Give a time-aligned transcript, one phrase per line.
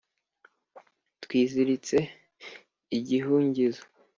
[1.23, 1.97] twiziritse
[2.97, 3.83] igihungizo,